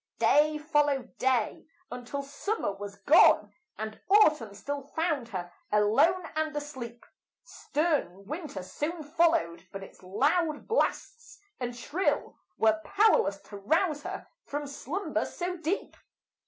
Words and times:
Day 0.17 0.57
followed 0.57 1.15
day 1.19 1.67
until 1.91 2.23
summer 2.23 2.71
was 2.73 2.95
gone, 2.95 3.53
And 3.77 4.01
autumn 4.09 4.55
still 4.55 4.81
found 4.81 5.27
her 5.27 5.53
alone 5.71 6.25
and 6.35 6.57
asleep; 6.57 7.05
Stern 7.43 8.25
winter 8.25 8.63
soon 8.63 9.03
followed, 9.03 9.67
but 9.71 9.83
its 9.83 10.01
loud 10.01 10.67
blasts 10.67 11.39
and 11.59 11.75
shrill, 11.75 12.35
Were 12.57 12.81
powerless 12.83 13.37
to 13.41 13.57
rouse 13.57 14.01
her 14.01 14.25
from 14.43 14.65
slumber 14.65 15.23
so 15.23 15.57
deep. 15.57 15.95